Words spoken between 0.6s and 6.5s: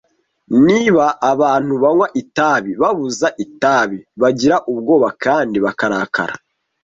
Niba abantu banywa itabi babuze itabi, bagira ubwoba kandi bakarakara